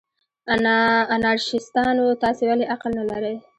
[1.15, 3.35] انارشیستانو، تاسې ولې عقل نه لرئ؟